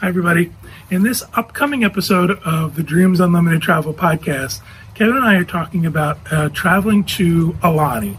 [0.00, 0.50] Hi, everybody.
[0.90, 4.62] In this upcoming episode of the Dreams Unlimited Travel podcast,
[4.94, 8.16] Kevin and I are talking about uh, traveling to Aulani,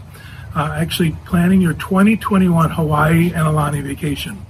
[0.54, 4.46] uh, actually planning your 2021 Hawaii and Aulani vacation.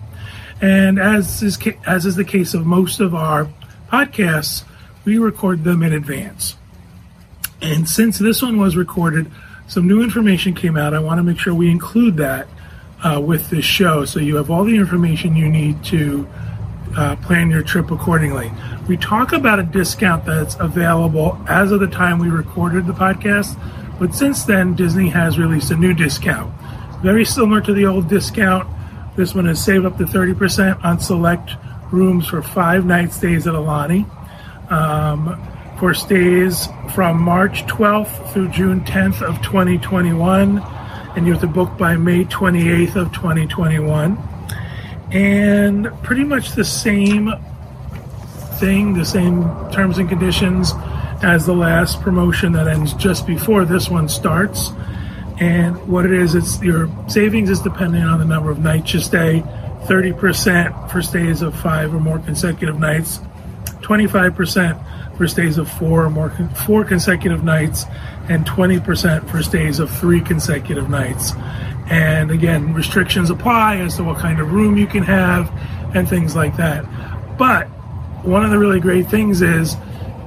[0.61, 3.49] And as is, ca- as is the case of most of our
[3.91, 4.65] podcasts,
[5.07, 6.57] we record them in advance.
[7.63, 9.31] And since this one was recorded,
[9.69, 10.93] some new information came out.
[10.93, 12.47] I want to make sure we include that
[13.03, 16.29] uh, with this show so you have all the information you need to
[16.97, 18.53] uh, plan your trip accordingly.
[18.89, 23.59] We talk about a discount that's available as of the time we recorded the podcast,
[23.99, 26.53] but since then, Disney has released a new discount.
[27.03, 28.69] Very similar to the old discount.
[29.17, 31.53] This one is save up to 30% on select
[31.91, 34.07] rooms for five night stays at Aulani.
[34.71, 35.39] Um,
[35.83, 41.77] for stays from March 12th through June 10th of 2021, and you have to book
[41.77, 44.17] by May 28th of 2021
[45.13, 47.33] and pretty much the same
[48.59, 50.73] thing, the same terms and conditions
[51.23, 54.71] as the last promotion that ends just before this one starts.
[55.39, 59.01] And what it is, it's your savings is dependent on the number of nights you
[59.01, 59.43] stay.
[59.85, 63.19] 30% for stays of five or more consecutive nights,
[63.81, 66.31] 25% for stays of four or more
[66.67, 67.85] four consecutive nights,
[68.29, 71.33] and 20% for stays of three consecutive nights.
[71.93, 75.53] And again, restrictions apply as to what kind of room you can have
[75.95, 76.87] and things like that.
[77.37, 77.67] But
[78.25, 79.77] one of the really great things is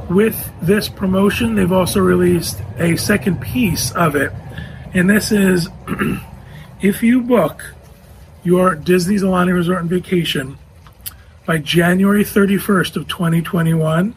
[0.08, 4.32] with this promotion, they've also released a second piece of it.
[4.94, 5.68] And this is
[6.84, 7.74] if you book
[8.44, 10.60] your Disney's Aulani Resort and Vacation
[11.48, 14.14] by January 31st of 2021,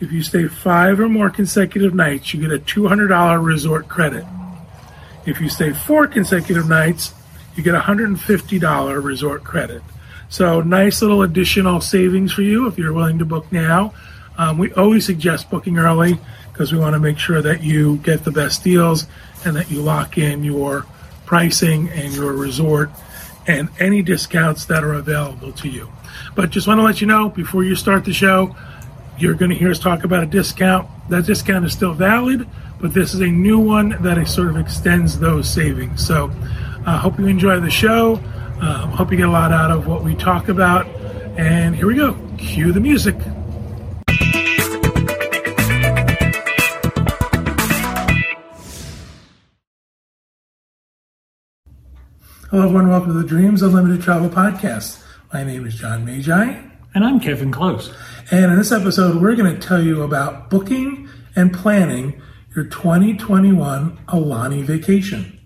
[0.00, 4.24] if you stay five or more consecutive nights, you get a $200 resort credit.
[5.28, 7.12] If you stay four consecutive nights,
[7.54, 9.82] you get a $150 resort credit.
[10.30, 13.92] So, nice little additional savings for you if you're willing to book now.
[14.38, 16.18] Um, we always suggest booking early
[16.50, 19.06] because we want to make sure that you get the best deals
[19.44, 20.86] and that you lock in your
[21.26, 22.90] pricing and your resort
[23.46, 25.90] and any discounts that are available to you.
[26.34, 28.56] But just want to let you know before you start the show,
[29.18, 30.88] you're going to hear us talk about a discount.
[31.10, 32.48] That discount is still valid,
[32.80, 36.06] but this is a new one that sort of extends those savings.
[36.06, 36.30] So
[36.86, 38.20] I uh, hope you enjoy the show.
[38.60, 40.86] Uh, hope you get a lot out of what we talk about.
[41.36, 42.16] And here we go.
[42.38, 43.16] Cue the music.
[52.50, 52.88] Hello, everyone.
[52.88, 55.02] Welcome to the Dreams Unlimited Travel Podcast.
[55.32, 56.62] My name is John Magi.
[56.94, 57.92] And I'm Kevin Close.
[58.30, 62.22] And in this episode, we're going to tell you about booking and planning
[62.58, 65.38] your 2021 Aulani vacation.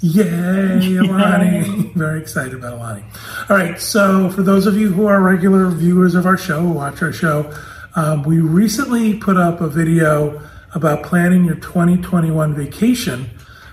[0.00, 1.92] Yay, Aulani.
[1.94, 3.04] Very excited about Aulani.
[3.50, 6.70] All right, so for those of you who are regular viewers of our show, who
[6.70, 7.52] watch our show,
[7.94, 10.40] um, we recently put up a video
[10.74, 13.28] about planning your 2021 vacation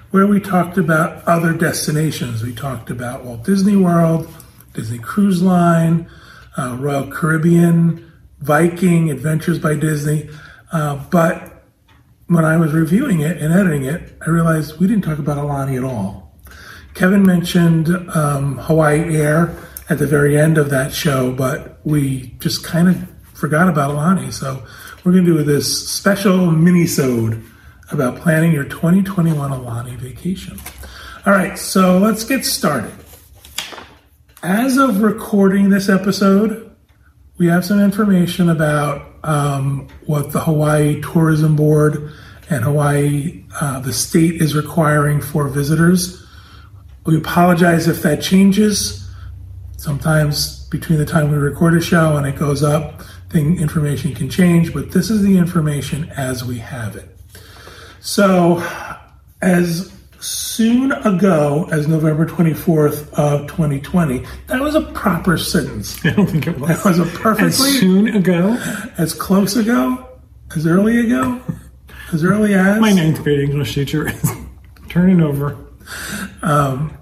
[0.09, 2.43] where we talked about other destinations.
[2.43, 4.27] We talked about Walt Disney World,
[4.73, 6.11] Disney Cruise Line,
[6.57, 10.29] uh, Royal Caribbean, Viking, Adventures by Disney.
[10.73, 11.50] Uh, but
[12.31, 15.77] when I was reviewing it and editing it, I realized we didn't talk about Aulani
[15.77, 16.33] at all.
[16.93, 19.53] Kevin mentioned um, Hawaii Air
[19.89, 24.31] at the very end of that show, but we just kind of forgot about Aulani.
[24.31, 24.65] So
[25.03, 27.43] we're going to do this special mini-sode
[27.91, 30.57] about planning your 2021 Aulani vacation.
[31.25, 32.93] All right, so let's get started.
[34.41, 36.73] As of recording this episode,
[37.37, 42.11] we have some information about um, what the Hawaii Tourism Board
[42.49, 46.25] and Hawaii, uh, the state, is requiring for visitors.
[47.05, 49.07] We apologize if that changes.
[49.77, 54.29] Sometimes between the time we record a show and it goes up, thing information can
[54.29, 57.07] change, but this is the information as we have it.
[58.01, 58.63] So,
[59.41, 59.91] as
[60.55, 66.03] soon ago as November 24th of 2020, that was a proper sentence.
[66.05, 66.69] I don't think it was.
[66.69, 68.57] That was a perfectly as soon ago,
[68.97, 70.07] as close ago,
[70.55, 71.41] as early ago,
[72.11, 74.31] as early as my ninth grade English teacher is
[74.89, 75.57] turning over.
[76.41, 76.97] Um,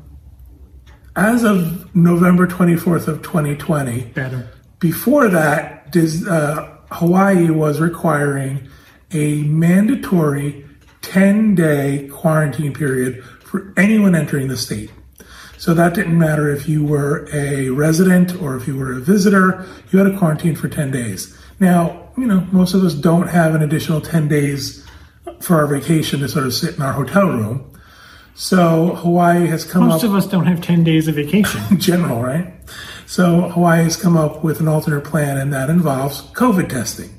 [1.16, 4.48] as of November 24th of 2020, Better.
[4.80, 8.70] before that, Dis, uh, Hawaii was requiring
[9.12, 10.66] a mandatory
[11.02, 14.92] 10 day quarantine period for anyone entering the state.
[15.58, 19.66] So that didn't matter if you were a resident or if you were a visitor,
[19.92, 21.38] you had to quarantine for 10 days.
[21.60, 24.86] Now, you know, most of us don't have an additional 10 days
[25.42, 27.66] for our vacation to sort of sit in our hotel room.
[28.36, 31.62] So Hawaii has come Most up Most of us don't have 10 days of vacation.
[31.72, 32.54] in general, right?
[33.06, 37.10] So Hawaii has come up with an alternate plan, and that involves COVID testing.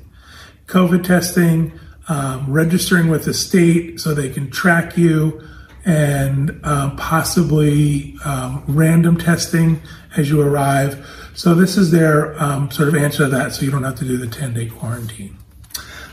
[0.67, 1.73] COVID testing,
[2.07, 5.45] um, registering with the state so they can track you,
[5.85, 9.81] and uh, possibly um, random testing
[10.15, 11.05] as you arrive.
[11.33, 14.05] So this is their um, sort of answer to that, so you don't have to
[14.05, 15.37] do the 10 day quarantine.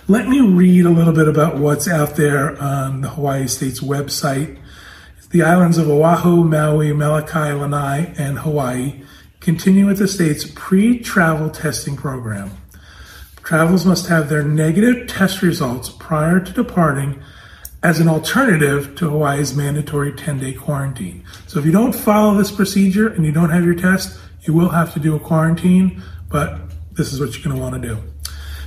[0.06, 4.58] Let me read a little bit about what's out there on the Hawaii State's website.
[5.30, 9.02] The islands of Oahu, Maui, Molokai, Lanai, and Hawaii
[9.40, 12.52] continue with the state's pre travel testing program.
[13.42, 17.22] Travelers must have their negative test results prior to departing
[17.82, 21.24] as an alternative to Hawaii's mandatory 10 day quarantine.
[21.46, 24.70] So if you don't follow this procedure and you don't have your test, you will
[24.70, 26.58] have to do a quarantine, but
[26.92, 28.02] this is what you're going to want to do.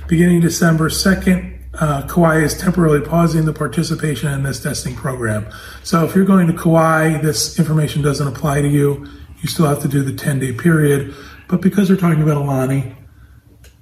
[0.08, 5.46] Beginning December 2nd, uh, Kauai is temporarily pausing the participation in this testing program.
[5.82, 9.06] So if you're going to Kauai, this information doesn't apply to you.
[9.40, 11.14] You still have to do the 10 day period.
[11.48, 12.94] But because we're talking about Aulani,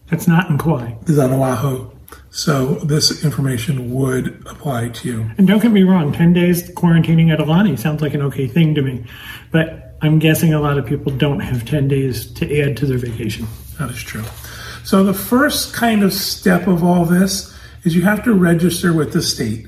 [0.09, 0.95] That's not in Kauai.
[1.07, 1.91] is on Oahu,
[2.31, 5.31] so this information would apply to you.
[5.37, 8.75] And don't get me wrong, 10 days quarantining at Aulani sounds like an okay thing
[8.77, 9.05] to me.
[9.51, 12.99] But I'm guessing a lot of people don't have 10 days to add to their
[12.99, 13.47] vacation.
[13.79, 14.25] That is true.
[14.85, 17.55] So the first kind of step of all this
[17.85, 19.67] is you have to register with the state.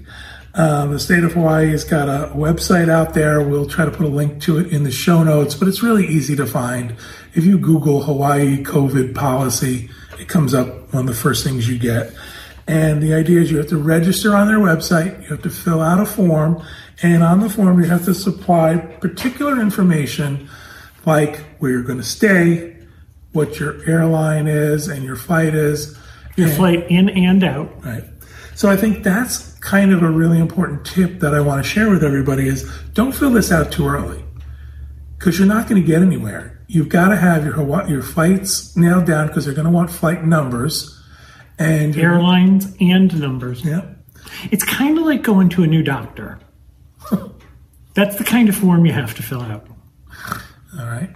[0.54, 3.42] Um, the state of Hawaii has got a website out there.
[3.42, 6.06] We'll try to put a link to it in the show notes, but it's really
[6.06, 6.94] easy to find.
[7.34, 11.78] If you Google Hawaii COVID policy, it comes up one of the first things you
[11.78, 12.12] get.
[12.66, 15.80] And the idea is you have to register on their website, you have to fill
[15.80, 16.62] out a form,
[17.02, 20.48] and on the form you have to supply particular information
[21.04, 22.76] like where you're going to stay,
[23.32, 25.98] what your airline is and your flight is.
[26.36, 27.84] Your and- flight in and out.
[27.84, 28.04] Right.
[28.54, 31.90] So I think that's kind of a really important tip that I want to share
[31.90, 34.22] with everybody is don't fill this out too early
[35.18, 36.60] because you're not going to get anywhere.
[36.68, 40.24] You've got to have your your flights nailed down because they're going to want flight
[40.24, 41.01] numbers
[41.62, 43.64] and uh, Airlines and numbers.
[43.64, 43.82] yeah.
[44.50, 46.38] It's kind of like going to a new doctor.
[47.94, 49.66] That's the kind of form you have to fill out.
[50.78, 51.10] All right.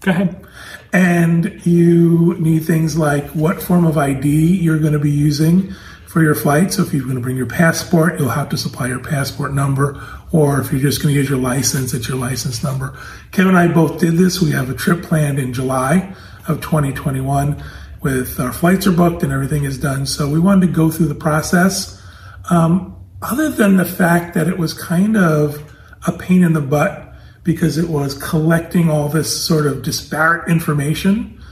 [0.00, 0.44] Go ahead.
[0.92, 5.72] And you need things like what form of ID you're going to be using
[6.06, 6.72] for your flight.
[6.72, 10.02] So if you're going to bring your passport, you'll have to supply your passport number.
[10.32, 12.98] Or if you're just going to use your license, it's your license number.
[13.30, 14.40] Kevin and I both did this.
[14.40, 16.12] We have a trip planned in July
[16.48, 17.62] of 2021
[18.02, 20.06] with our flights are booked and everything is done.
[20.06, 22.02] So we wanted to go through the process.
[22.50, 25.62] Um, other than the fact that it was kind of
[26.06, 31.42] a pain in the butt because it was collecting all this sort of disparate information.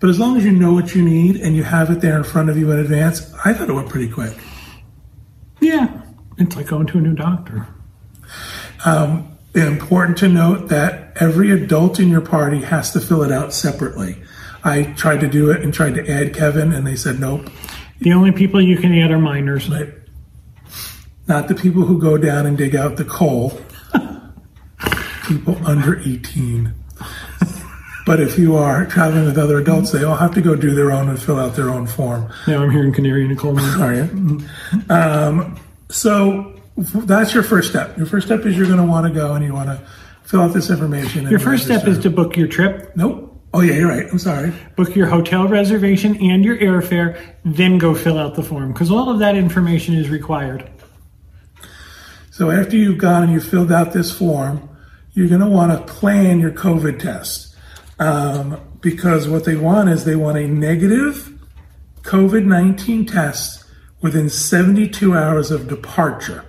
[0.00, 2.24] But as long as you know what you need and you have it there in
[2.24, 4.36] front of you in advance, I thought it went pretty quick.
[5.60, 6.02] Yeah.
[6.38, 7.66] It's like going to a new doctor.
[9.54, 14.22] Important to note that every adult in your party has to fill it out separately.
[14.64, 17.48] I tried to do it and tried to add Kevin, and they said nope.
[18.00, 19.68] The only people you can add are minors.
[19.68, 19.88] But
[21.26, 23.60] not the people who go down and dig out the coal.
[25.26, 26.72] people under 18.
[28.06, 30.90] But if you are traveling with other adults, they all have to go do their
[30.90, 32.32] own and fill out their own form.
[32.46, 33.80] Now I'm hearing Canary in a coal mine.
[33.82, 34.40] Are you?
[34.88, 35.60] Um,
[35.90, 37.98] so that's your first step.
[37.98, 39.86] Your first step is you're going to want to go and you want to
[40.22, 41.20] fill out this information.
[41.22, 43.27] and Your first step is to book your trip, Nope.
[43.54, 44.06] Oh, yeah, you're right.
[44.10, 44.52] I'm sorry.
[44.76, 49.08] book your hotel reservation and your airfare, then go fill out the form because all
[49.10, 50.70] of that information is required.
[52.30, 54.68] So after you've gone and you've filled out this form,
[55.12, 57.56] you're going to want to plan your COVID test.
[57.98, 61.36] Um, because what they want is they want a negative
[62.02, 63.64] COVID 19 test
[64.00, 66.44] within 72 hours of departure.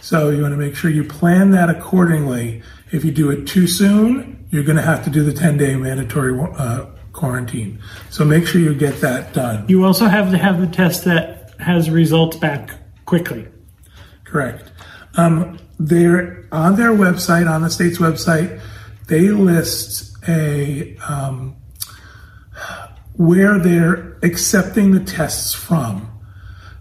[0.00, 2.62] So you want to make sure you plan that accordingly.
[2.90, 5.76] If you do it too soon, you're going to have to do the 10 day
[5.76, 7.80] mandatory uh, quarantine.
[8.10, 9.68] So make sure you get that done.
[9.68, 12.70] You also have to have the test that has results back
[13.04, 13.48] quickly.
[14.24, 14.70] Correct.
[15.14, 18.60] Um, they're on their website, on the state's website,
[19.06, 21.56] they list a um,
[23.14, 26.08] where they're accepting the tests from.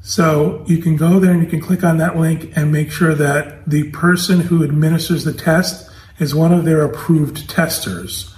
[0.01, 3.13] So you can go there and you can click on that link and make sure
[3.15, 5.86] that the person who administers the test
[6.19, 8.33] is one of their approved testers.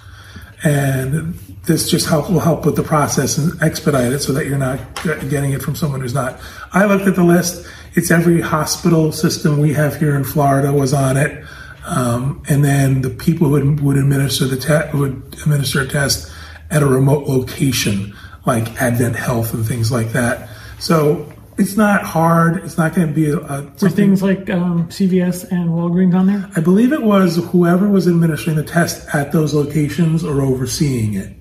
[0.64, 4.58] And this just help, will help with the process and expedite it so that you're
[4.58, 6.40] not getting it from someone who's not.
[6.74, 7.66] I looked at the list.
[7.94, 11.46] It's every hospital system we have here in Florida was on it.
[11.86, 16.32] Um, and then the people who would, would administer the test would administer a test
[16.70, 20.50] at a remote location like Advent Health and things like that.
[20.80, 21.29] So
[21.60, 22.64] It's not hard.
[22.64, 26.26] It's not going to be a, a Were things like um, CVS and Walgreens on
[26.26, 26.50] there?
[26.56, 31.36] I believe it was whoever was administering the test at those locations or overseeing it.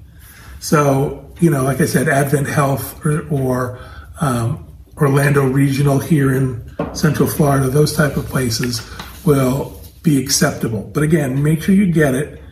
[0.58, 3.78] So, you know, like I said, Advent Health or, or
[4.20, 8.82] um, Orlando Regional here in Central Florida, those type of places
[9.24, 10.90] will be acceptable.
[10.92, 12.42] But again, make sure you get it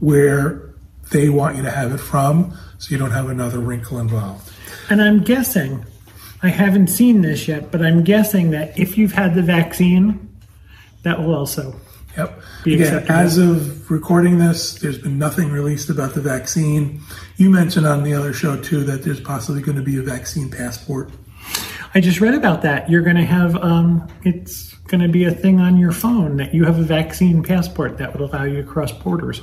[0.00, 0.74] where
[1.12, 4.52] they want you to have it from so you don't have another wrinkle involved.
[4.88, 5.84] And I'm guessing,
[6.42, 10.28] I haven't seen this yet, but I'm guessing that if you've had the vaccine,
[11.02, 11.78] that will also.
[12.16, 12.40] Yep.
[12.64, 17.00] Be Again, as of recording this, there's been nothing released about the vaccine.
[17.36, 20.50] You mentioned on the other show too that there's possibly going to be a vaccine
[20.50, 21.10] passport.
[21.94, 22.88] I just read about that.
[22.88, 26.54] You're going to have, um, it's going to be a thing on your phone that
[26.54, 29.42] you have a vaccine passport that would allow you to cross borders.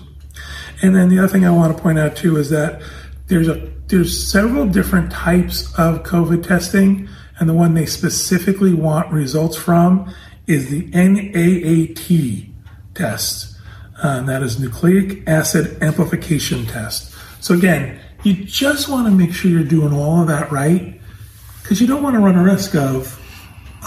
[0.81, 2.81] And then the other thing I want to point out too is that
[3.27, 7.07] there's a there's several different types of COVID testing,
[7.39, 10.13] and the one they specifically want results from
[10.45, 12.49] is the NAAT
[12.93, 13.55] test.
[14.03, 17.15] Uh, and that is nucleic acid amplification test.
[17.41, 20.99] So again, you just want to make sure you're doing all of that right,
[21.61, 23.19] because you don't want to run a risk of,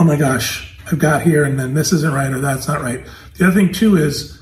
[0.00, 3.06] oh my gosh, I've got here and then this isn't right or that's not right.
[3.36, 4.39] The other thing too is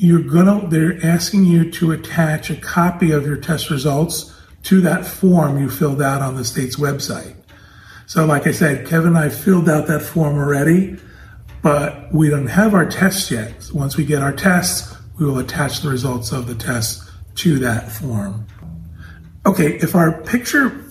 [0.00, 5.04] you're gonna they're asking you to attach a copy of your test results to that
[5.04, 7.36] form you filled out on the state's website.
[8.06, 10.96] So like I said, Kevin and I filled out that form already,
[11.60, 13.62] but we don't have our tests yet.
[13.62, 17.58] So once we get our tests, we will attach the results of the test to
[17.58, 18.46] that form.
[19.44, 20.82] Okay, if our picture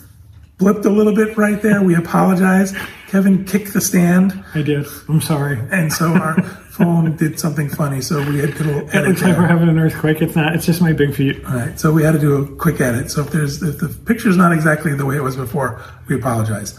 [0.60, 2.76] blipped a little bit right there, we apologize.
[3.08, 4.86] Kevin kicked the stand, I did.
[5.08, 5.58] I'm sorry.
[5.72, 6.40] and so our
[6.70, 8.02] phone did something funny.
[8.02, 10.22] So we had to do a little It edit like we're having an earthquake.
[10.22, 10.54] It's not.
[10.56, 11.44] It's just my big feet.
[11.46, 13.10] All right, so we had to do a quick edit.
[13.10, 16.78] So if there's if the picture's not exactly the way it was before, we apologize.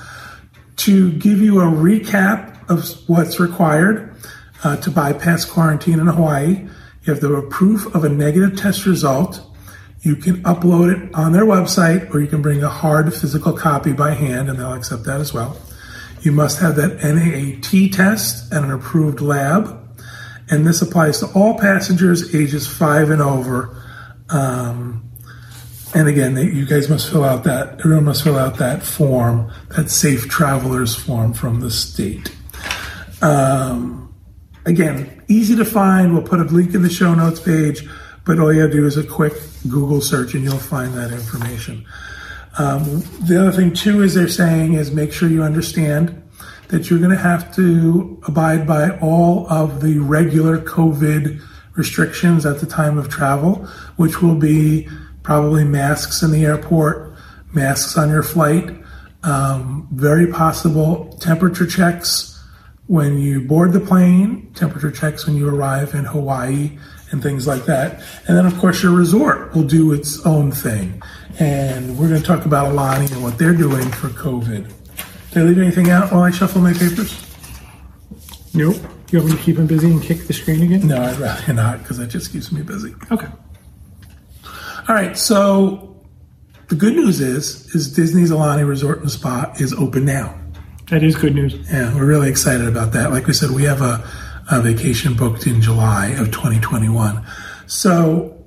[0.77, 4.15] To give you a recap of what's required
[4.63, 6.69] uh, to bypass quarantine in Hawaii,
[7.03, 9.43] you have the proof of a negative test result.
[10.02, 13.92] You can upload it on their website, or you can bring a hard physical copy
[13.92, 15.57] by hand, and they'll accept that as well.
[16.23, 19.80] You must have that NAAT test and an approved lab
[20.50, 23.80] and this applies to all passengers ages five and over.
[24.28, 25.09] Um,
[25.95, 29.52] and again, they, you guys must fill out that, everyone must fill out that form,
[29.76, 32.35] that safe travelers form from the state.
[33.23, 34.12] Um,
[34.66, 36.12] again, easy to find.
[36.12, 37.88] We'll put a link in the show notes page,
[38.25, 39.35] but all you have to do is a quick
[39.69, 41.87] Google search and you'll find that information.
[42.59, 46.23] Um, the other thing too is they're saying is make sure you understand
[46.69, 51.43] that you're going to have to abide by all of the regular COVID
[51.75, 54.89] restrictions at the time of travel, which will be
[55.23, 57.17] probably masks in the airport,
[57.53, 58.71] masks on your flight,
[59.23, 62.43] um, very possible temperature checks
[62.87, 66.77] when you board the plane, temperature checks when you arrive in Hawaii,
[67.11, 68.02] and things like that.
[68.26, 71.02] And then, of course, your resort will do its own thing.
[71.38, 74.73] And we're going to talk about Aulani and what they're doing for COVID.
[75.33, 77.26] Did I leave anything out while I shuffle my papers?
[78.52, 78.76] Nope.
[79.11, 80.87] You want me to keep him busy and kick the screen again?
[80.87, 82.95] No, I'd rather not because that just keeps me busy.
[83.11, 83.26] Okay.
[84.88, 85.97] All right, so
[86.69, 90.37] the good news is is Disney's Aulani Resort and Spa is open now.
[90.90, 91.55] That is good news.
[91.71, 93.11] Yeah, we're really excited about that.
[93.11, 94.09] Like we said, we have a,
[94.50, 97.25] a vacation booked in July of 2021.
[97.66, 98.45] So,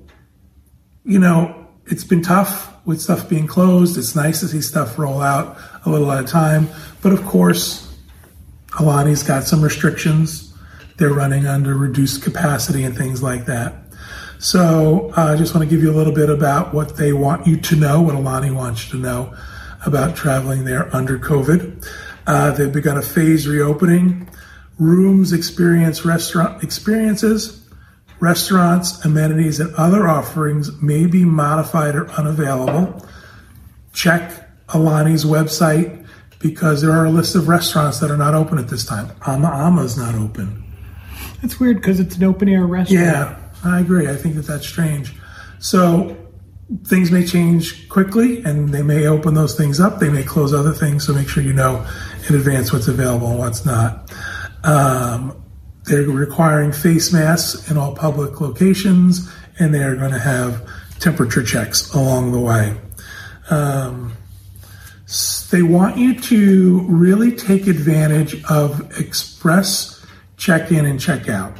[1.04, 3.96] you know, it's been tough with stuff being closed.
[3.96, 6.68] It's nice to see stuff roll out a little at a time.
[7.02, 7.96] But of course,
[8.72, 10.54] Aulani's got some restrictions.
[10.98, 13.74] They're running under reduced capacity and things like that.
[14.38, 17.46] So uh, I just want to give you a little bit about what they want
[17.46, 19.34] you to know, what Aulani wants you to know
[19.86, 21.88] about traveling there under COVID.
[22.26, 24.28] Uh, they've begun a phase reopening.
[24.78, 27.68] Rooms experience restaurant experiences,
[28.20, 33.06] restaurants, amenities, and other offerings may be modified or unavailable.
[33.92, 34.32] Check
[34.68, 36.04] Aulani's website
[36.40, 39.10] because there are a list of restaurants that are not open at this time.
[39.26, 40.64] Ama Ama is not open.
[41.40, 43.04] That's weird because it's an open air restaurant.
[43.04, 44.08] Yeah, I agree.
[44.08, 45.14] I think that that's strange.
[45.58, 46.16] So
[46.84, 50.00] things may change quickly and they may open those things up.
[50.00, 51.06] They may close other things.
[51.06, 51.86] So make sure you know
[52.28, 54.10] in advance what's available and what's not.
[54.64, 55.40] Um,
[55.84, 60.66] they're requiring face masks in all public locations and they're going to have
[60.98, 62.76] temperature checks along the way.
[63.50, 64.16] Um,
[65.50, 70.04] they want you to really take advantage of express
[70.36, 71.56] check in and check out.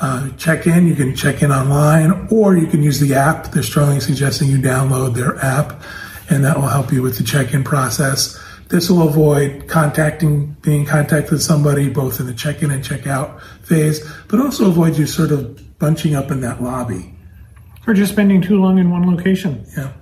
[0.00, 3.50] Uh, check in, you can check in online or you can use the app.
[3.50, 5.82] They're strongly suggesting you download their app
[6.30, 8.38] and that will help you with the check in process.
[8.68, 14.06] This will avoid contacting, being contacted with somebody both in the check-in and check-out phase,
[14.28, 17.14] but also avoid you sort of bunching up in that lobby.
[17.86, 19.64] Or just spending too long in one location.
[19.76, 19.92] Yeah.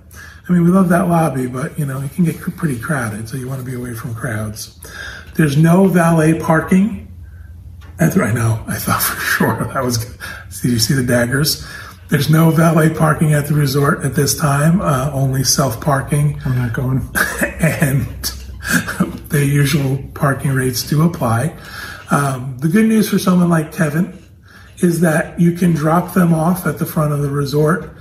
[0.47, 3.37] I mean, we love that lobby, but you know, it can get pretty crowded, so
[3.37, 4.79] you want to be away from crowds.
[5.35, 7.05] There's no valet parking.
[7.99, 10.05] At the, I know, I thought for sure that was.
[10.61, 11.65] Did you see the daggers?
[12.09, 14.79] There's no valet parking at the resort at this time.
[14.81, 16.39] Uh, only self parking.
[16.45, 17.09] I'm not going.
[17.59, 18.07] and
[19.29, 21.57] the usual parking rates do apply.
[22.11, 24.17] Um, the good news for someone like Kevin
[24.79, 27.95] is that you can drop them off at the front of the resort,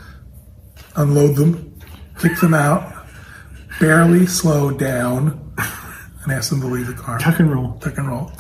[0.97, 1.79] unload them,
[2.19, 3.07] kick them out,
[3.81, 5.55] barely slow down,
[6.23, 7.19] and ask them to leave the car.
[7.19, 7.79] Tuck and roll.
[7.79, 8.33] Tuck and roll.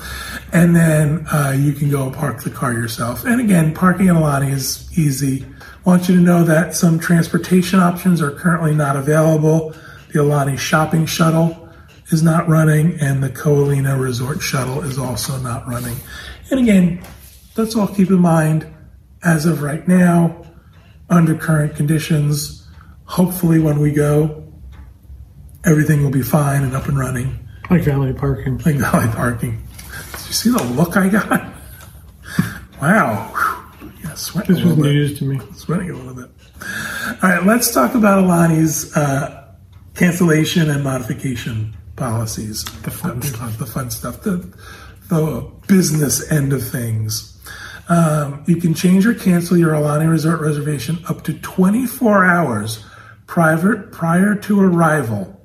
[0.52, 3.24] And then uh, you can go and park the car yourself.
[3.24, 5.44] And again, parking in Aulani is easy.
[5.44, 9.70] I want you to know that some transportation options are currently not available.
[10.08, 11.65] The Aulani shopping shuttle
[12.10, 15.96] is not running, and the Ko Olina Resort Shuttle is also not running.
[16.50, 17.02] And again,
[17.56, 18.66] let's all keep in mind,
[19.24, 20.44] as of right now,
[21.10, 22.66] under current conditions,
[23.04, 24.44] hopefully when we go,
[25.64, 27.38] everything will be fine and up and running.
[27.70, 28.58] Like valet parking.
[28.58, 29.62] Like valet parking.
[30.12, 31.30] Did you see the look I got?
[32.80, 33.72] wow.
[34.02, 35.40] Yeah, sweating this was news to me.
[35.54, 36.30] Sweating a little bit.
[37.22, 39.54] All right, let's talk about Aulani's uh,
[39.94, 44.46] cancellation and modification policies, the fun stuff, the fun stuff, the,
[45.08, 47.32] the business end of things.
[47.88, 52.84] Um, you can change or cancel your Aulani Resort reservation up to 24 hours
[53.26, 55.40] prior, prior to arrival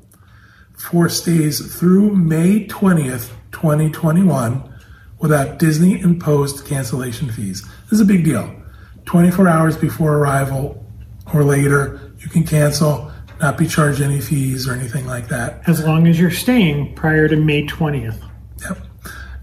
[0.78, 4.68] for stays through May 20th, 2021
[5.20, 7.62] without Disney imposed cancellation fees.
[7.84, 8.56] This is a big deal.
[9.06, 10.84] 24 hours before arrival
[11.34, 13.11] or later, you can cancel
[13.42, 15.68] not be charged any fees or anything like that.
[15.68, 18.22] As long as you're staying prior to May 20th.
[18.62, 18.78] Yep.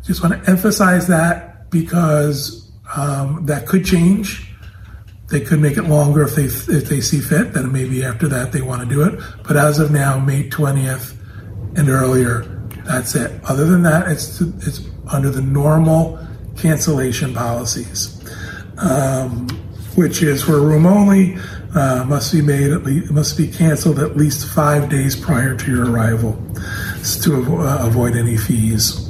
[0.04, 4.50] Just want to emphasize that because um, that could change.
[5.28, 7.52] They could make it longer if they if they see fit.
[7.52, 9.20] Then maybe after that they want to do it.
[9.46, 11.14] But as of now, May 20th
[11.76, 12.44] and earlier,
[12.86, 13.38] that's it.
[13.44, 14.80] Other than that, it's it's
[15.12, 16.18] under the normal
[16.56, 18.18] cancellation policies,
[18.78, 19.48] um,
[19.96, 21.36] which is for room only
[21.74, 25.70] uh, must be made at least must be canceled at least five days prior to
[25.70, 29.08] your arrival to avo- uh, avoid any fees.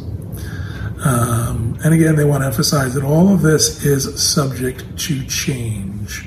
[1.05, 6.27] Um, and again, they want to emphasize that all of this is subject to change.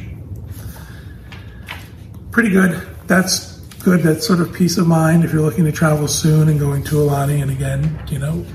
[2.31, 2.81] Pretty good.
[3.07, 4.01] That's good.
[4.03, 6.95] That sort of peace of mind if you're looking to travel soon and going to
[6.95, 7.41] Aulani.
[7.41, 8.45] And again, you know,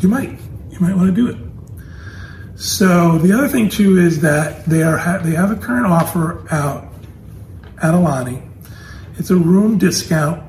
[0.00, 0.38] you might
[0.70, 1.45] you might want to do it.
[2.56, 6.84] So the other thing too is that they are they have a current offer out
[7.82, 8.48] at Aulani.
[9.18, 10.42] It's a room discount.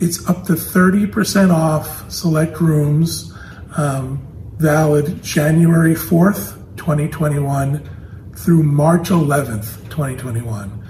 [0.00, 3.32] It's up to thirty percent off select rooms,
[3.76, 7.88] um, valid January fourth, twenty twenty one,
[8.36, 10.84] through March eleventh, twenty twenty one.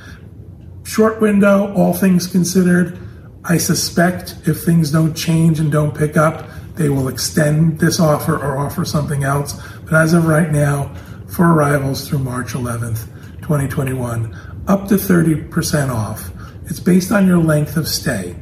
[0.85, 2.99] Short window, all things considered.
[3.45, 8.37] I suspect if things don't change and don't pick up, they will extend this offer
[8.37, 9.61] or offer something else.
[9.85, 10.95] But as of right now,
[11.27, 13.05] for arrivals through March 11th,
[13.43, 14.35] 2021,
[14.69, 16.31] up to 30% off.
[16.67, 18.37] It's based on your length of stay.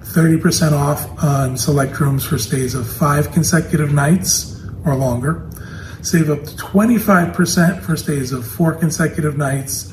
[0.00, 5.48] 30% off on select rooms for stays of five consecutive nights or longer.
[6.02, 9.92] Save up to 25% for stays of four consecutive nights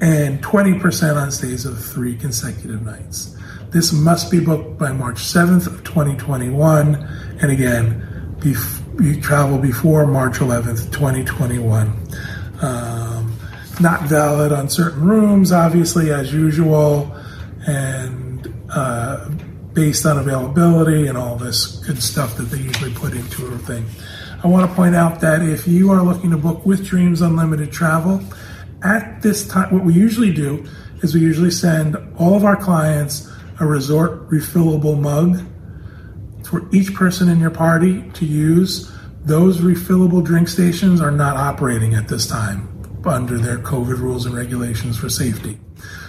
[0.00, 3.36] and 20% on stays of three consecutive nights.
[3.72, 6.94] This must be booked by March 7th of 2021.
[7.40, 11.90] And again, bef- you travel before March 11th, 2021.
[12.60, 13.34] Um,
[13.80, 17.16] not valid on certain rooms, obviously, as usual,
[17.66, 19.30] and uh,
[19.72, 23.86] based on availability and all this good stuff that they usually put into a thing.
[24.44, 27.72] I want to point out that if you are looking to book with Dreams Unlimited
[27.72, 28.22] Travel,
[28.82, 30.66] at this time, what we usually do
[31.02, 33.31] is we usually send all of our clients
[33.62, 35.40] a resort refillable mug
[36.44, 38.92] for each person in your party to use.
[39.24, 42.68] Those refillable drink stations are not operating at this time
[43.06, 45.60] under their COVID rules and regulations for safety.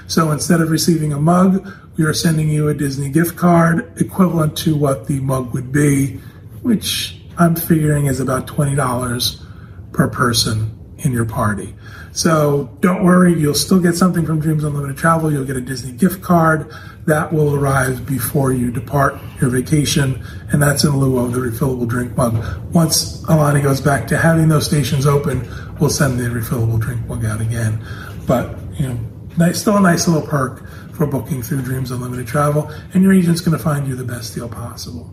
[0.07, 4.57] So instead of receiving a mug, we are sending you a Disney gift card equivalent
[4.57, 6.17] to what the mug would be,
[6.63, 9.45] which I'm figuring is about $20
[9.91, 11.75] per person in your party.
[12.13, 15.31] So don't worry, you'll still get something from Dreams Unlimited Travel.
[15.31, 16.71] You'll get a Disney gift card
[17.07, 21.87] that will arrive before you depart your vacation, and that's in lieu of the refillable
[21.87, 22.35] drink mug.
[22.71, 25.41] Once Aulani goes back to having those stations open,
[25.79, 27.83] we'll send the refillable drink mug out again.
[28.27, 28.99] But you know,
[29.35, 33.41] nice, still a nice little perk for booking through Dreams Unlimited Travel, and your agent's
[33.41, 35.11] going to find you the best deal possible.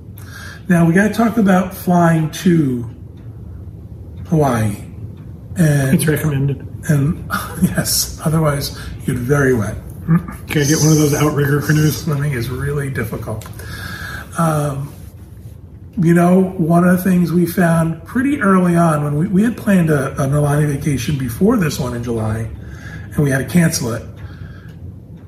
[0.68, 2.82] Now we got to talk about flying to
[4.28, 4.76] Hawaii.
[5.56, 6.69] And, It's recommended.
[6.88, 7.24] And
[7.62, 9.76] yes, otherwise you get very wet.
[10.06, 12.02] Can I get one of those outrigger canoes?
[12.02, 13.46] Swimming is really difficult.
[14.38, 14.92] Um,
[15.98, 19.56] you know, one of the things we found pretty early on when we, we had
[19.56, 22.48] planned a, an Aulani vacation before this one in July,
[23.14, 24.02] and we had to cancel it.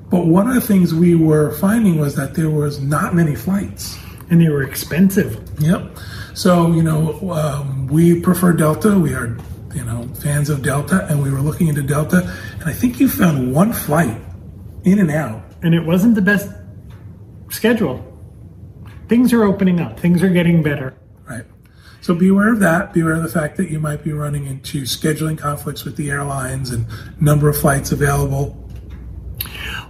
[0.09, 3.97] But one of the things we were finding was that there was not many flights.
[4.29, 5.41] And they were expensive.
[5.59, 5.97] Yep.
[6.33, 8.97] So you know, um, we prefer Delta.
[8.97, 9.37] We are,
[9.75, 13.09] you know, fans of Delta, and we were looking into Delta, and I think you
[13.09, 14.21] found one flight
[14.83, 15.43] in and out.
[15.61, 16.49] And it wasn't the best
[17.49, 18.09] schedule.
[19.07, 20.93] Things are opening up, things are getting better.
[21.25, 21.45] Right.
[22.01, 22.93] So be aware of that.
[22.93, 26.09] Be aware of the fact that you might be running into scheduling conflicts with the
[26.09, 26.85] airlines and
[27.21, 28.59] number of flights available.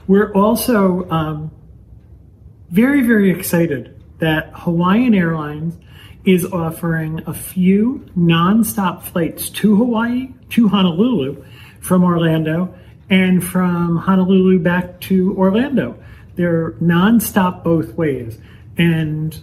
[0.08, 1.52] We're also um,
[2.70, 5.78] very, very excited that Hawaiian Airlines
[6.26, 11.44] is offering a few nonstop flights to Hawaii, to Honolulu
[11.82, 12.74] from Orlando,
[13.10, 16.02] and from Honolulu back to Orlando.
[16.36, 18.40] They're nonstop both ways.
[18.78, 19.38] And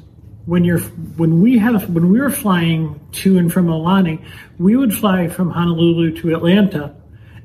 [0.47, 4.25] when you're when we have when we were flying to and from Aulani,
[4.59, 6.95] we would fly from Honolulu to Atlanta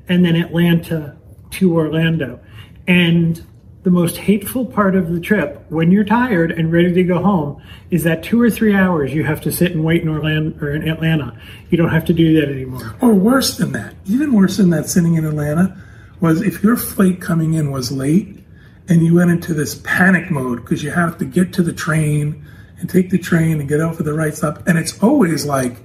[0.08, 1.16] and then Atlanta
[1.50, 2.40] to Orlando.
[2.86, 3.44] And
[3.86, 7.62] the most hateful part of the trip, when you're tired and ready to go home,
[7.92, 10.72] is that two or three hours you have to sit and wait in Orlando or
[10.72, 11.40] in Atlanta.
[11.70, 12.96] You don't have to do that anymore.
[13.00, 15.80] Or worse than that, even worse than that, sitting in Atlanta,
[16.18, 18.42] was if your flight coming in was late
[18.88, 22.44] and you went into this panic mode because you have to get to the train
[22.80, 24.66] and take the train and get out for the right stop.
[24.66, 25.76] And it's always like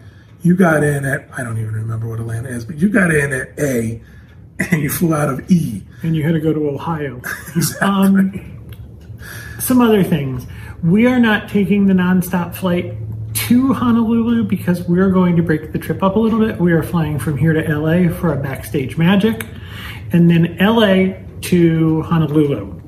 [0.41, 3.31] you got in at, I don't even remember what Atlanta is, but you got in
[3.31, 4.01] at A
[4.71, 5.83] and you flew out of E.
[6.03, 7.21] And you had to go to Ohio.
[7.55, 7.87] Exactly.
[7.87, 8.57] Um,
[9.59, 10.45] some other things.
[10.83, 12.95] We are not taking the nonstop flight
[13.33, 16.59] to Honolulu because we're going to break the trip up a little bit.
[16.59, 19.45] We are flying from here to LA for a backstage magic,
[20.11, 22.81] and then LA to Honolulu.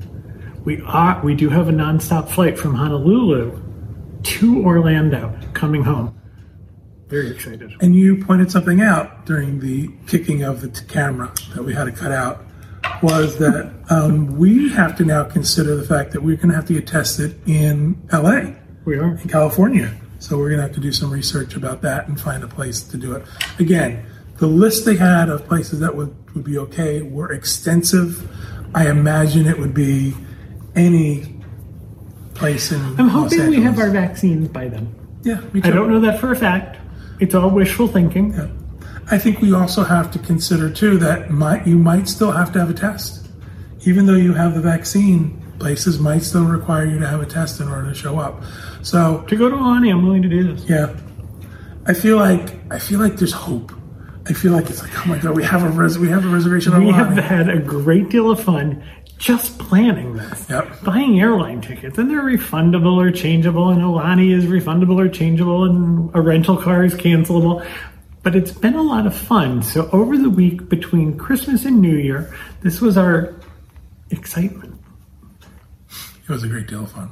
[0.64, 3.60] We are we do have a nonstop flight from Honolulu
[4.22, 6.18] to Orlando coming home.
[7.08, 7.72] Very excited.
[7.80, 11.84] And you pointed something out during the kicking of the t- camera that we had
[11.84, 12.44] to cut out
[13.02, 16.66] was that um, we have to now consider the fact that we're going to have
[16.66, 18.52] to get tested in LA,
[18.84, 19.16] We are.
[19.16, 19.92] in California.
[20.18, 22.82] So we're going to have to do some research about that and find a place
[22.84, 23.24] to do it.
[23.58, 24.06] Again,
[24.38, 28.26] the list they had of places that would, would be okay were extensive.
[28.74, 30.14] I imagine it would be
[30.74, 31.36] any
[32.34, 32.80] place in.
[32.98, 34.94] I'm Los hoping we have our vaccines by then.
[35.22, 36.78] Yeah, me I don't know that for a fact.
[37.24, 38.32] It's all wishful thinking.
[38.34, 38.48] Yeah.
[39.10, 42.58] I think we also have to consider too that might you might still have to
[42.60, 43.28] have a test,
[43.86, 45.40] even though you have the vaccine.
[45.58, 48.42] Places might still require you to have a test in order to show up.
[48.82, 50.64] So To go to Aulani, I'm willing to do this.
[50.68, 50.94] yeah,
[51.86, 53.72] I feel like I feel like there's hope.
[54.28, 56.28] I feel like it's like oh my god, we have a res- we have a
[56.28, 58.82] reservation We have had a great deal of fun
[59.18, 60.48] just planning this.
[60.50, 60.82] Yep.
[60.84, 66.10] Buying airline tickets, and they're refundable or changeable, and Aulani is refundable or changeable, and
[66.14, 67.66] a rental car is cancelable.
[68.22, 69.62] But it's been a lot of fun.
[69.62, 73.34] So over the week between Christmas and New Year, this was our
[74.10, 74.80] excitement.
[75.90, 77.10] It was a great deal of fun.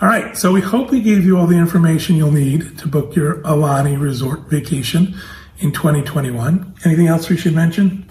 [0.00, 3.14] All right, so we hope we gave you all the information you'll need to book
[3.14, 5.14] your Aulani Resort vacation
[5.58, 6.74] in 2021.
[6.84, 8.07] Anything else we should mention?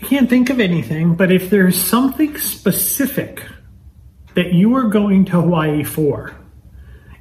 [0.00, 3.44] I can't think of anything, but if there's something specific
[4.34, 6.34] that you are going to Hawaii for,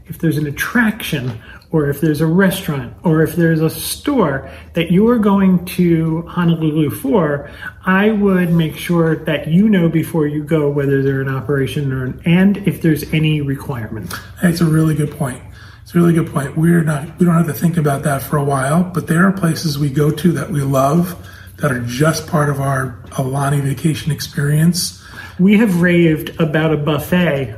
[0.06, 4.92] if there's an attraction, or if there's a restaurant, or if there's a store that
[4.92, 7.52] you are going to Honolulu for,
[7.86, 12.20] I would make sure that you know before you go whether they're in operation or
[12.26, 14.14] and if there's any requirement.
[14.42, 15.44] That's a really good point.
[15.84, 16.58] It's a really good point.
[16.58, 19.32] We're not we don't have to think about that for a while, but there are
[19.32, 21.24] places we go to that we love
[21.62, 25.04] that are just part of our Aulani vacation experience.
[25.40, 27.56] We have raved about a buffet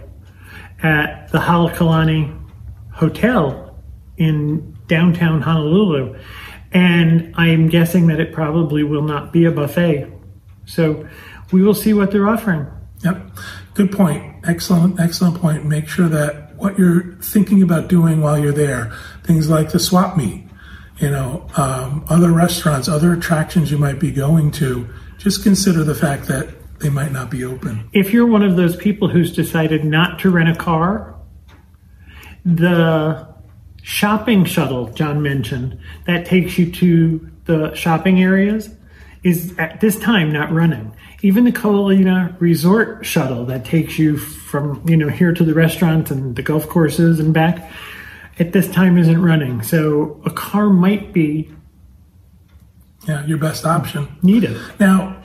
[0.84, 2.38] at the Halekulani
[2.94, 3.80] Hotel
[4.18, 6.20] in downtown Honolulu,
[6.72, 10.12] and I'm guessing that it probably will not be a buffet.
[10.66, 11.08] So
[11.52, 12.68] we will see what they're offering.
[13.04, 13.32] Yep.
[13.74, 14.36] Good point.
[14.46, 15.66] Excellent, excellent point.
[15.66, 20.18] Make sure that what you're thinking about doing while you're there, things like the swap
[20.18, 20.46] meet,
[21.02, 24.88] you know, um, other restaurants, other attractions you might be going to,
[25.18, 27.90] just consider the fact that they might not be open.
[27.94, 31.16] If you're one of those people who's decided not to rent a car,
[32.46, 33.28] the
[33.84, 38.70] shopping shuttle John mentioned that takes you to the shopping areas
[39.24, 40.92] is at this time not running.
[41.22, 45.54] Even the Ko Olina Resort shuttle that takes you from you know here to the
[45.54, 47.72] restaurant and the golf courses and back
[48.40, 49.62] at this time isn't running.
[49.62, 51.50] So a car might be
[53.08, 54.08] Yeah, your best option.
[54.22, 54.58] needed.
[54.80, 55.18] Now,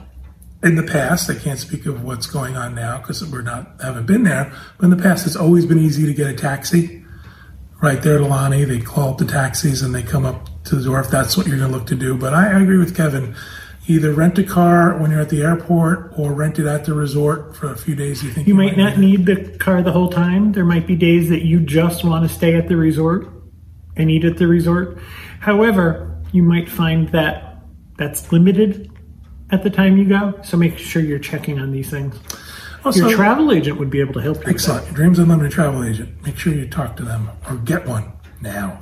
[0.62, 4.06] in the past, I can't speak of what's going on now because we're not haven't
[4.06, 4.52] been there.
[4.78, 7.04] But in the past, it's always been easy to get a taxi.
[7.82, 10.84] Right there at Lonnie, they call up the taxis and they come up to the
[10.84, 12.16] door if that's what you're going to look to do.
[12.16, 13.34] But I, I agree with Kevin.
[13.88, 17.56] Either rent a car when you're at the airport or rent it at the resort
[17.56, 18.22] for a few days.
[18.22, 20.52] You think You might not need the car the whole time.
[20.52, 23.28] There might be days that you just want to stay at the resort
[23.96, 24.98] and eat at the resort.
[25.38, 27.62] However, you might find that
[27.96, 28.90] that's limited
[29.50, 30.38] at the time you go.
[30.42, 32.18] So make sure you're checking on these things.
[32.84, 34.50] Also, Your travel agent would be able to help you.
[34.50, 34.92] Excellent.
[34.94, 36.24] Dreams Unlimited travel agent.
[36.24, 38.80] Make sure you talk to them or get one now.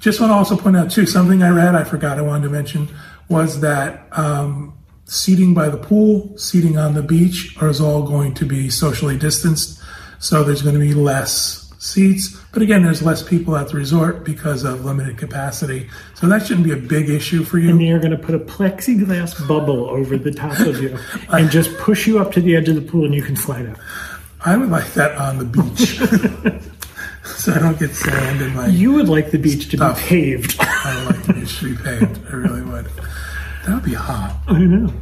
[0.00, 1.74] Just want to also point out too something I read.
[1.74, 2.88] I forgot I wanted to mention
[3.30, 8.44] was that um, seating by the pool, seating on the beach, is all going to
[8.44, 9.80] be socially distanced.
[10.18, 12.36] So there's going to be less seats.
[12.52, 15.88] But again, there's less people at the resort because of limited capacity.
[16.14, 17.70] So that shouldn't be a big issue for you.
[17.70, 20.98] And they're going to put a plexiglass bubble over the top of you
[21.30, 23.66] and just push you up to the edge of the pool and you can slide
[23.66, 23.78] out.
[24.44, 26.66] I would like that on the beach.
[27.24, 30.56] so I don't get sand in my You would like the beach to be paved.
[30.60, 32.20] I would like the beach to be paved.
[32.28, 32.86] I really would.
[33.66, 34.36] That would be hot.
[34.48, 34.92] I don't know.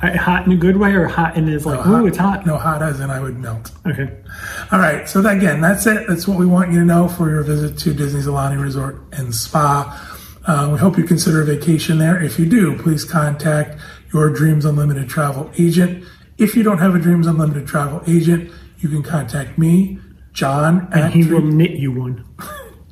[0.00, 2.46] I- Hot in a good way or hot in is like, ooh, it's hot.
[2.46, 3.72] No, hot as in I would melt.
[3.84, 4.08] Okay.
[4.70, 5.08] All right.
[5.08, 6.06] So that, again, that's it.
[6.08, 9.34] That's what we want you to know for your visit to Disney's Aulani Resort and
[9.34, 9.98] Spa.
[10.46, 12.22] Uh, we hope you consider a vacation there.
[12.22, 13.80] If you do, please contact
[14.12, 16.04] your Dreams Unlimited travel agent.
[16.38, 19.98] If you don't have a Dreams Unlimited travel agent, you can contact me,
[20.38, 22.24] John at He Dream- will knit you one.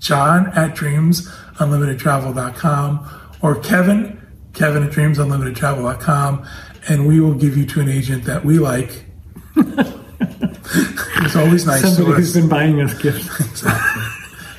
[0.01, 3.09] John at dreamsunlimitedtravel.com
[3.41, 4.21] or Kevin,
[4.53, 6.45] Kevin at dreamsunlimitedtravel.com,
[6.89, 9.05] and we will give you to an agent that we like.
[9.57, 13.29] it's always nice Somebody to who's been buying us gifts.
[13.57, 14.03] Exactly.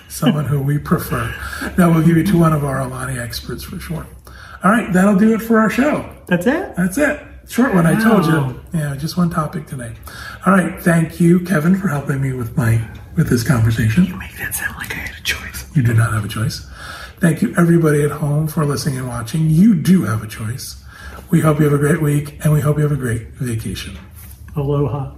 [0.08, 1.36] Someone who we prefer.
[1.78, 4.08] Now we'll give you to one of our Aulani experts for sure.
[4.64, 6.10] All right, that'll do it for our show.
[6.28, 6.74] That's it.
[6.78, 7.22] That's it.
[7.50, 8.62] Short one, I told you.
[8.74, 9.94] Yeah, just one topic today.
[10.48, 12.82] All right, thank you, Kevin, for helping me with my
[13.18, 14.06] with this conversation.
[14.06, 15.70] You Make that sound like I had a choice.
[15.76, 16.66] You do not have a choice.
[17.20, 19.50] Thank you, everybody at home, for listening and watching.
[19.50, 20.82] You do have a choice.
[21.32, 23.98] We hope you have a great week and we hope you have a great vacation.
[24.56, 25.16] Aloha.